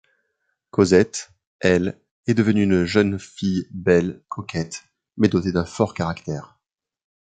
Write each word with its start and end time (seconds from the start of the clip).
Cosette, 0.71 1.31
elle, 1.59 1.95
est 2.25 2.33
devenue 2.33 2.63
une 2.63 2.85
jeune 2.85 3.19
fille 3.19 3.67
belle, 3.69 4.23
coquette, 4.29 4.83
mais 5.15 5.27
dotée 5.27 5.51
d'un 5.51 5.63
fort 5.63 5.93
caractère. 5.93 6.57